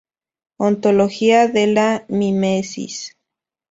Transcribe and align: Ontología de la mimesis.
Ontología 0.57 1.47
de 1.47 1.67
la 1.67 2.05
mimesis. 2.07 3.15